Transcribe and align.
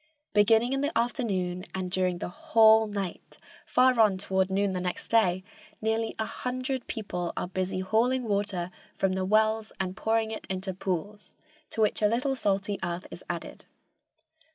Beginning 0.33 0.73
in 0.73 0.81
the 0.81 0.97
afternoon 0.97 1.63
and 1.75 1.91
during 1.91 2.17
the 2.17 2.29
whole 2.29 2.87
night, 2.87 3.37
far 3.67 3.99
on 3.99 4.17
toward 4.17 4.49
noon 4.49 4.73
next 4.73 5.09
day, 5.09 5.43
nearly 5.79 6.15
a 6.17 6.25
hundred 6.25 6.87
people 6.87 7.31
are 7.37 7.47
busy 7.47 7.81
hauling 7.81 8.23
water 8.23 8.71
from 8.97 9.13
the 9.13 9.25
wells 9.25 9.71
and 9.79 9.95
pouring 9.95 10.31
it 10.31 10.47
into 10.49 10.73
pools, 10.73 11.35
to 11.69 11.81
which 11.81 12.01
a 12.01 12.07
little 12.07 12.35
salty 12.35 12.79
earth 12.81 13.05
is 13.11 13.23
added. 13.29 13.65